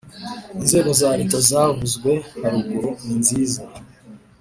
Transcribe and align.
inzego 0.61 0.89
za 0.99 1.09
Leta 1.19 1.37
zavuzwe 1.49 2.11
haruguru 2.39 2.89
ninziza 3.05 3.61